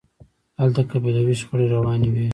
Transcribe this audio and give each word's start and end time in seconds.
هلته 0.61 0.81
قبیلوي 0.91 1.35
شخړې 1.41 1.65
روانې 1.73 2.09
وي. 2.13 2.27